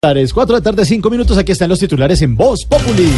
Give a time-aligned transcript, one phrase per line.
[0.00, 1.36] 4 de la tarde, 5 minutos.
[1.38, 3.10] Aquí están los titulares en Voz Populi.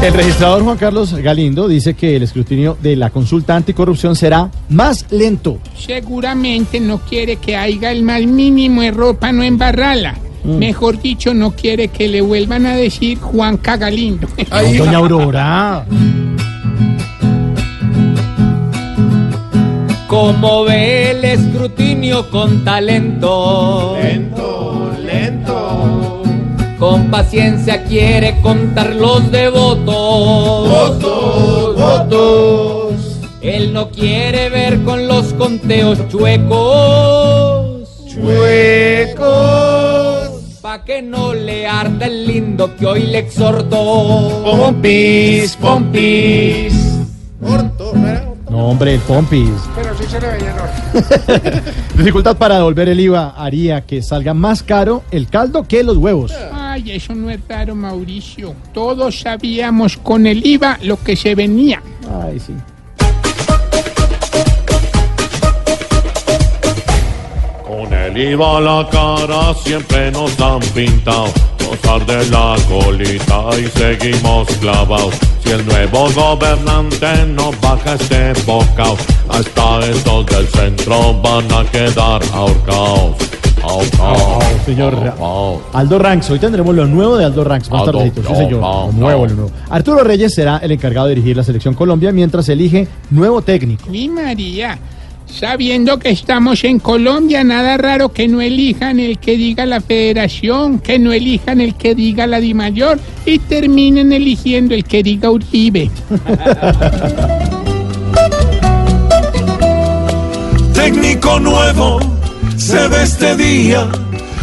[0.00, 5.10] El registrador Juan Carlos Galindo dice que el escrutinio de la consulta anticorrupción será más
[5.10, 5.58] lento.
[5.76, 10.18] Seguramente no quiere que haya el más mínimo error para no embarrarla.
[10.44, 14.28] Mejor dicho, no quiere que le vuelvan a decir Juan Cagalindo.
[14.78, 15.84] Doña Aurora.
[20.20, 23.96] Como ve el escrutinio con talento.
[24.02, 26.22] Lento, lento.
[26.78, 30.68] Con paciencia quiere contar los de votos.
[30.68, 32.94] Votos, votos.
[33.40, 37.88] Él no quiere ver con los conteos chuecos.
[38.06, 39.22] Chuecos.
[40.60, 44.42] Pa' que no le arda el lindo que hoy le exhortó.
[44.44, 46.74] Pompis, pompis.
[47.42, 47.94] Orto,
[48.50, 49.48] ¿no hombre, el Pompis.
[51.96, 56.32] Dificultad para devolver el IVA haría que salga más caro el caldo que los huevos.
[56.52, 58.54] Ay, eso no es raro, Mauricio.
[58.72, 61.82] Todos sabíamos con el IVA lo que se venía.
[62.22, 62.54] Ay, sí.
[67.66, 71.32] Con el IVA la cara siempre nos han pintado.
[71.70, 75.14] Nos arde la colita y seguimos clavados.
[75.44, 78.96] Si el nuevo gobernante no baja este bocao,
[79.28, 83.16] hasta estos del centro van a quedar ahorcados.
[83.62, 84.44] Ahorcados.
[84.66, 84.94] señor.
[84.94, 85.60] ahorcados.
[85.72, 88.60] Aldo Ranks, hoy tendremos lo nuevo de Aldo Ranks, más Aldo, tardecito, sí no, señor.
[88.60, 89.50] no, Lo nuevo, lo nuevo.
[89.68, 93.88] Arturo Reyes será el encargado de dirigir la selección Colombia mientras elige nuevo técnico.
[93.88, 94.76] Mi María,
[95.30, 100.78] sabiendo que estamos en Colombia, nada raro que no elijan el que diga la federación,
[100.78, 105.90] que no elijan el que diga la Dimayor y terminen eligiendo el que diga Uribe.
[110.80, 112.00] técnico nuevo
[112.56, 113.86] se ve este día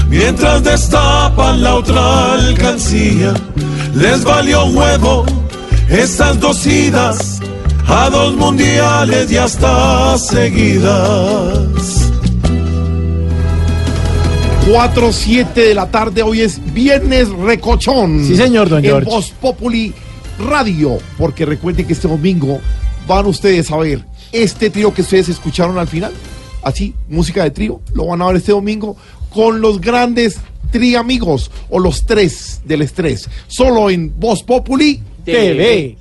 [0.07, 3.33] mientras destapan la otra alcancía.
[3.95, 5.25] Les valió huevo
[5.89, 7.36] estas dos idas
[7.87, 12.11] a dos mundiales y hasta seguidas.
[14.69, 18.25] 4, 7 de la tarde, hoy es Viernes Recochón.
[18.25, 19.09] Sí, señor, don En George.
[19.09, 19.93] Voz Populi
[20.39, 22.59] Radio, porque recuerden que este domingo
[23.07, 26.11] van ustedes a ver este trío que ustedes escucharon al final.
[26.63, 28.97] Así, música de trío, lo van a ver este domingo
[29.29, 30.37] con los grandes
[30.71, 33.29] triamigos o los tres del estrés.
[33.47, 35.97] Solo en Voz Populi TV.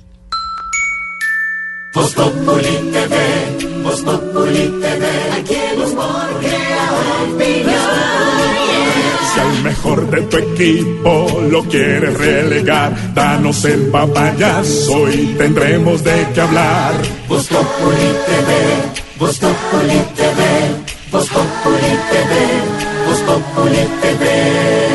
[9.33, 16.27] Si al mejor de tu equipo lo quieres relegar, danos el papayazo y tendremos de
[16.33, 16.93] qué hablar.
[17.27, 18.51] Voz Populi TV,
[19.17, 20.41] Voz Populi TV,
[21.11, 22.31] Voz Populi TV,
[23.07, 24.86] Voz Populi TV.